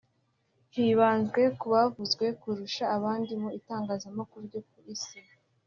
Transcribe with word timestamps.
hibanzwe 0.73 1.41
ku 1.59 1.65
bavuzwe 1.73 2.25
kurusha 2.41 2.83
abandi 2.97 3.31
mu 3.41 3.49
itangazamakuru 3.59 4.41
ryo 4.49 4.61
ku 4.69 4.75
isi 4.95 5.19